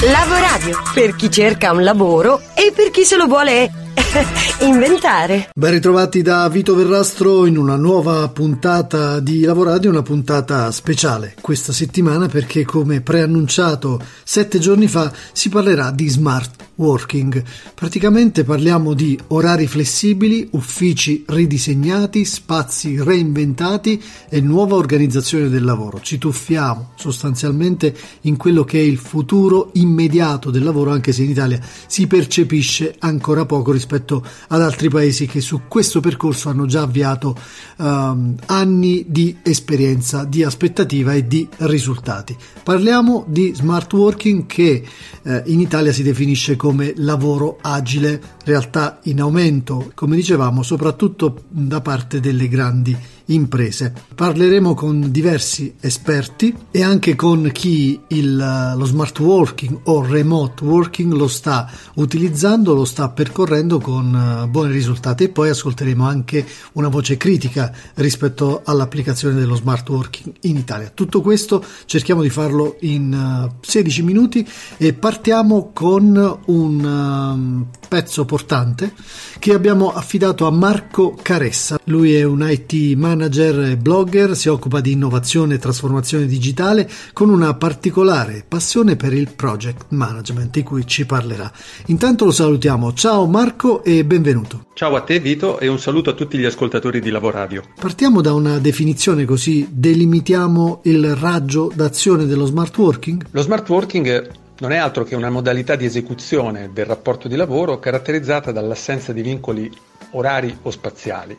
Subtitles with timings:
[0.00, 3.68] Lavoradio, per chi cerca un lavoro e per chi se lo vuole
[4.62, 5.50] inventare.
[5.52, 11.72] Ben ritrovati da Vito Verrastro in una nuova puntata di Lavoradio, una puntata speciale questa
[11.72, 17.42] settimana perché come preannunciato sette giorni fa si parlerà di smart working.
[17.74, 26.00] Praticamente parliamo di orari flessibili, uffici ridisegnati, spazi reinventati e nuova organizzazione del lavoro.
[26.00, 31.30] Ci tuffiamo sostanzialmente in quello che è il futuro immediato del lavoro, anche se in
[31.30, 36.82] Italia si percepisce ancora poco rispetto ad altri paesi che su questo percorso hanno già
[36.82, 37.36] avviato
[37.76, 42.36] um, anni di esperienza, di aspettativa e di risultati.
[42.62, 44.84] Parliamo di smart working che
[45.22, 51.80] eh, in Italia si definisce come lavoro agile, realtà in aumento, come dicevamo, soprattutto da
[51.80, 52.96] parte delle grandi
[53.28, 53.92] imprese.
[54.14, 61.12] Parleremo con diversi esperti e anche con chi il, lo smart working o remote working
[61.12, 66.88] lo sta utilizzando, lo sta percorrendo con uh, buoni risultati e poi ascolteremo anche una
[66.88, 70.90] voce critica rispetto all'applicazione dello smart working in Italia.
[70.94, 74.46] Tutto questo cerchiamo di farlo in uh, 16 minuti
[74.76, 78.92] e partiamo con un um, pezzo portante
[79.40, 81.80] che abbiamo affidato a Marco Caressa.
[81.84, 87.30] Lui è un IT manager e blogger, si occupa di innovazione e trasformazione digitale con
[87.30, 91.50] una particolare passione per il project management di cui ci parlerà.
[91.86, 92.92] Intanto lo salutiamo.
[92.92, 94.66] Ciao Marco e benvenuto.
[94.74, 97.62] Ciao a te Vito e un saluto a tutti gli ascoltatori di Lavoradio.
[97.80, 103.26] Partiamo da una definizione così delimitiamo il raggio d'azione dello smart working?
[103.32, 107.78] Lo smart working non è altro che una modalità di esecuzione del rapporto di lavoro
[107.78, 109.70] caratterizzata dall'assenza di vincoli
[110.12, 111.36] orari o spaziali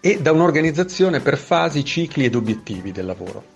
[0.00, 3.54] e da un'organizzazione per fasi, cicli ed obiettivi del lavoro.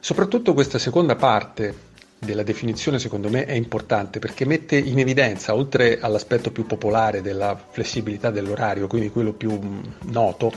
[0.00, 6.00] Soprattutto questa seconda parte della definizione secondo me è importante perché mette in evidenza, oltre
[6.00, 9.58] all'aspetto più popolare della flessibilità dell'orario, quindi quello più
[10.06, 10.52] noto,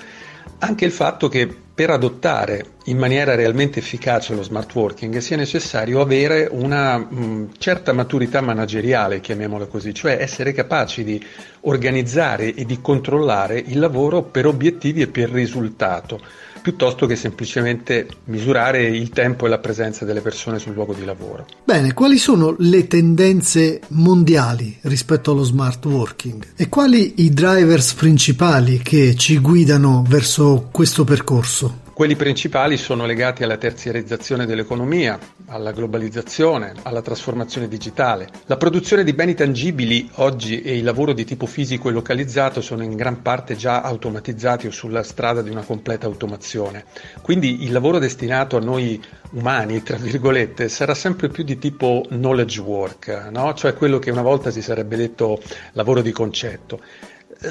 [0.60, 6.02] anche il fatto che per adottare in maniera realmente efficace lo smart working sia necessario
[6.02, 11.24] avere una mh, certa maturità manageriale, chiamiamola così, cioè essere capaci di
[11.62, 16.20] organizzare e di controllare il lavoro per obiettivi e per risultato
[16.64, 21.46] piuttosto che semplicemente misurare il tempo e la presenza delle persone sul luogo di lavoro.
[21.66, 28.80] Bene, quali sono le tendenze mondiali rispetto allo smart working e quali i drivers principali
[28.80, 31.83] che ci guidano verso questo percorso?
[31.94, 38.30] Quelli principali sono legati alla terziarizzazione dell'economia, alla globalizzazione, alla trasformazione digitale.
[38.48, 42.82] La produzione di beni tangibili oggi e il lavoro di tipo fisico e localizzato sono
[42.82, 46.86] in gran parte già automatizzati o sulla strada di una completa automazione.
[47.22, 49.00] Quindi il lavoro destinato a noi
[49.34, 53.54] umani, tra virgolette, sarà sempre più di tipo knowledge work, no?
[53.54, 55.40] cioè quello che una volta si sarebbe detto
[55.74, 56.80] lavoro di concetto.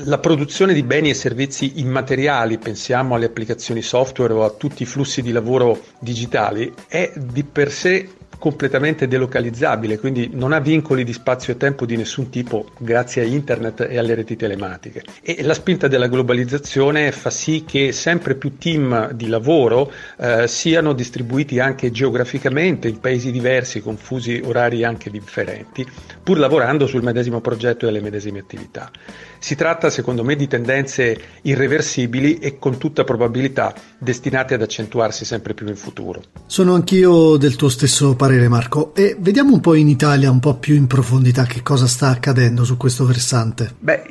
[0.04, 4.86] La produzione di beni e servizi immateriali, pensiamo alle applicazioni software o a tutti i
[4.86, 8.08] flussi di lavoro digitali, è di per sé
[8.38, 13.24] completamente delocalizzabile, quindi non ha vincoli di spazio e tempo di nessun tipo grazie a
[13.24, 15.02] internet e alle reti telematiche.
[15.22, 20.92] E la spinta della globalizzazione fa sì che sempre più team di lavoro eh, siano
[20.92, 25.86] distribuiti anche geograficamente in paesi diversi, con fusi orari anche differenti,
[26.22, 28.90] pur lavorando sul medesimo progetto e le medesime attività.
[29.38, 35.52] Si tratta, secondo me, di tendenze irreversibili e con tutta probabilità destinate ad accentuarsi sempre
[35.52, 36.22] più in futuro.
[36.46, 40.54] Sono anch'io del tuo stesso parere, Marco, e vediamo un po' in Italia, un po'
[40.54, 43.74] più in profondità, che cosa sta accadendo su questo versante.
[43.80, 44.04] Beh,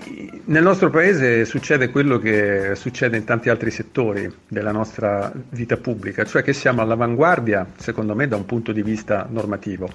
[0.48, 6.26] nel nostro paese succede quello che succede in tanti altri settori della nostra vita pubblica,
[6.26, 9.90] cioè che siamo all'avanguardia, secondo me, da un punto di vista normativo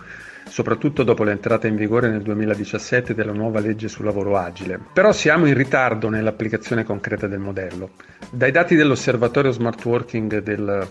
[0.49, 4.79] soprattutto dopo l'entrata in vigore nel 2017 della nuova legge sul lavoro agile.
[4.93, 7.91] Però siamo in ritardo nell'applicazione concreta del modello.
[8.31, 10.89] Dai dati dell'osservatorio smart working del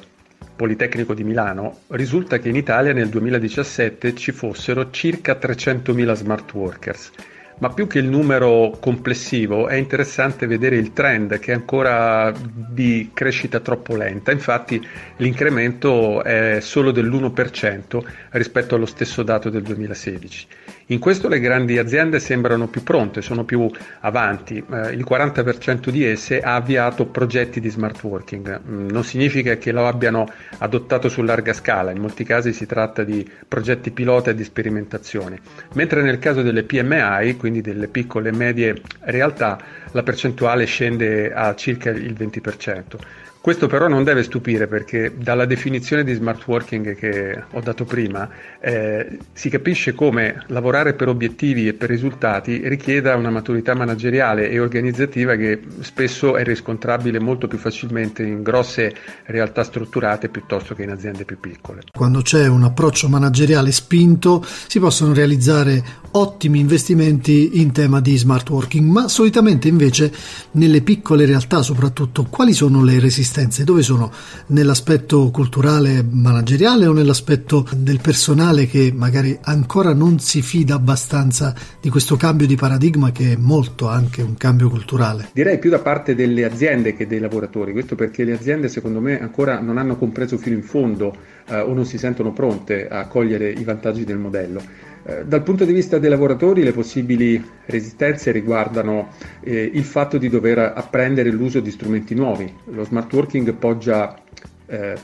[0.56, 7.12] Politecnico di Milano risulta che in Italia nel 2017 ci fossero circa 300.000 smart workers
[7.60, 13.12] ma più che il numero complessivo è interessante vedere il trend che è ancora di
[13.14, 14.86] crescita troppo lenta, infatti
[15.18, 20.48] l'incremento è solo dell'1% rispetto allo stesso dato del 2016.
[20.90, 23.68] In questo le grandi aziende sembrano più pronte, sono più
[24.02, 24.58] avanti.
[24.58, 28.62] Eh, il 40% di esse ha avviato progetti di smart working.
[28.70, 30.28] Mm, non significa che lo abbiano
[30.60, 35.40] adottato su larga scala, in molti casi si tratta di progetti pilota e di sperimentazione.
[35.74, 39.60] Mentre nel caso delle PMI, quindi delle piccole e medie realtà,
[39.92, 42.82] la percentuale scende a circa il 20%.
[43.46, 48.28] Questo però non deve stupire perché dalla definizione di smart working che ho dato prima
[48.60, 54.60] eh, si capisce come lavorare per obiettivi e per risultati richieda una maturità manageriale e
[54.60, 58.96] organizzativa che spesso è riscontrabile molto più facilmente in grosse
[59.26, 61.84] realtà strutturate piuttosto che in aziende più piccole.
[61.92, 65.84] Quando c'è un approccio manageriale spinto si possono realizzare
[66.14, 70.12] ottimi investimenti in tema di smart working, ma solitamente invece
[70.54, 73.34] nelle piccole realtà soprattutto quali sono le resistenze?
[73.66, 74.14] Dove sono?
[74.48, 81.90] Nell'aspetto culturale manageriale o nell'aspetto del personale che magari ancora non si fida abbastanza di
[81.90, 85.32] questo cambio di paradigma che è molto anche un cambio culturale?
[85.34, 89.20] Direi più da parte delle aziende che dei lavoratori, questo perché le aziende secondo me
[89.20, 91.14] ancora non hanno compreso fino in fondo
[91.48, 94.62] eh, o non si sentono pronte a cogliere i vantaggi del modello.
[95.08, 99.10] Eh, dal punto di vista dei lavoratori le possibili resistenze riguardano
[99.42, 102.52] eh, il fatto di dover apprendere l'uso di strumenti nuovi.
[102.66, 104.20] Lo smart working poggia
[104.66, 104.96] eh,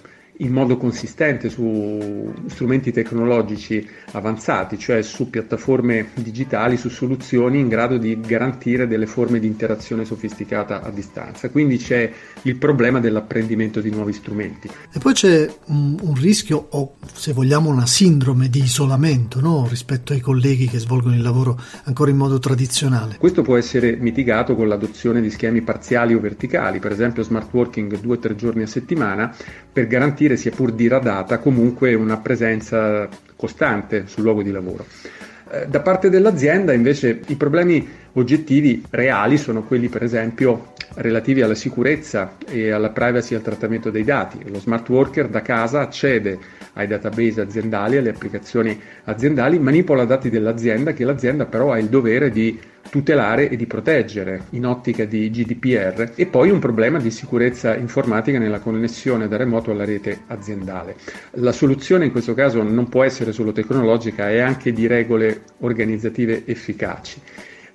[0.41, 7.97] in modo consistente su strumenti tecnologici avanzati, cioè su piattaforme digitali, su soluzioni in grado
[7.97, 11.49] di garantire delle forme di interazione sofisticata a distanza.
[11.49, 12.11] Quindi c'è
[12.43, 14.69] il problema dell'apprendimento di nuovi strumenti.
[14.91, 19.67] E poi c'è un, un rischio o se vogliamo una sindrome di isolamento no?
[19.69, 23.17] rispetto ai colleghi che svolgono il lavoro ancora in modo tradizionale.
[23.17, 27.99] Questo può essere mitigato con l'adozione di schemi parziali o verticali, per esempio smart working
[27.99, 29.33] due o tre giorni a settimana
[29.71, 34.85] per garantire, sia pur diradata, comunque una presenza costante sul luogo di lavoro.
[35.51, 41.55] Eh, da parte dell'azienda invece i problemi oggettivi reali sono quelli per esempio relativi alla
[41.55, 44.37] sicurezza e alla privacy e al trattamento dei dati.
[44.49, 46.37] Lo smart worker da casa accede
[46.73, 52.29] ai database aziendali, alle applicazioni aziendali, manipola dati dell'azienda che l'azienda però ha il dovere
[52.29, 57.75] di tutelare e di proteggere in ottica di GDPR e poi un problema di sicurezza
[57.75, 60.95] informatica nella connessione da remoto alla rete aziendale.
[61.31, 66.43] La soluzione in questo caso non può essere solo tecnologica, è anche di regole organizzative
[66.45, 67.21] efficaci.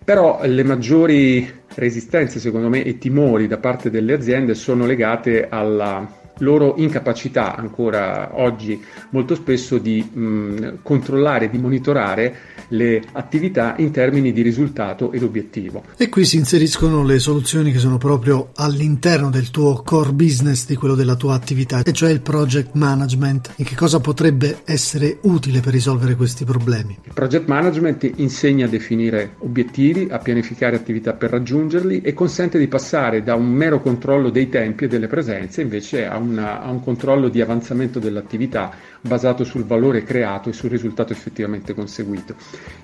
[0.04, 6.24] Però le maggiori resistenze, secondo me, e timori da parte delle aziende sono legate alla
[6.38, 12.34] loro incapacità ancora oggi molto spesso di mh, controllare, di monitorare
[12.68, 15.84] le attività in termini di risultato ed obiettivo.
[15.96, 20.74] E qui si inseriscono le soluzioni che sono proprio all'interno del tuo core business, di
[20.74, 23.54] quello della tua attività, e cioè il project management.
[23.56, 26.98] In che cosa potrebbe essere utile per risolvere questi problemi?
[27.04, 32.66] Il project management insegna a definire obiettivi, a pianificare attività per raggiungerli e consente di
[32.66, 36.82] passare da un mero controllo dei tempi e delle presenze invece a un, a un
[36.82, 42.34] controllo di avanzamento dell'attività basato sul valore creato e sul risultato effettivamente conseguito.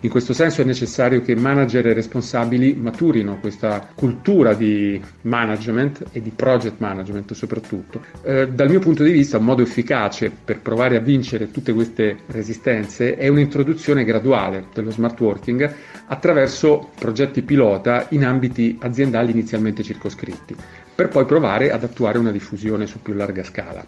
[0.00, 6.22] In questo senso è necessario che manager e responsabili maturino questa cultura di management e
[6.22, 8.02] di project management soprattutto.
[8.22, 12.18] Eh, dal mio punto di vista un modo efficace per provare a vincere tutte queste
[12.26, 15.74] resistenze è un'introduzione graduale dello smart working
[16.06, 20.54] attraverso progetti pilota in ambiti aziendali inizialmente circoscritti,
[21.02, 23.84] per poi provare ad attuare una diffusione su più larga scala.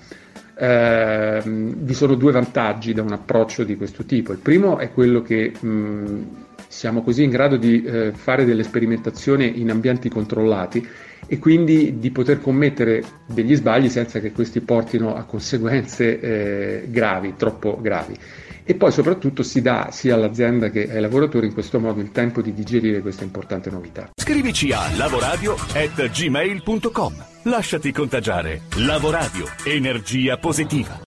[0.57, 4.33] Eh, vi sono due vantaggi da un approccio di questo tipo.
[4.33, 6.23] Il primo è quello che mh,
[6.67, 10.87] siamo così in grado di eh, fare delle sperimentazioni in ambienti controllati
[11.27, 17.35] e quindi di poter commettere degli sbagli senza che questi portino a conseguenze eh, gravi,
[17.37, 18.17] troppo gravi
[18.65, 22.41] e poi soprattutto si dà sia all'azienda che ai lavoratori in questo modo il tempo
[22.41, 24.09] di digerire questa importante novità.
[24.19, 27.25] Scrivici a lavoradio@gmail.com.
[27.45, 28.63] Lasciati contagiare.
[28.77, 31.03] Lavoradio, energia positiva.